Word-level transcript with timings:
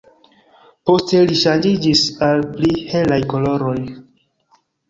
Poste 0.89 1.19
li 1.31 1.37
ŝanĝiĝis 1.43 2.03
al 2.31 2.43
pli 2.57 2.73
helaj 2.95 3.21
koloroj. 3.35 3.79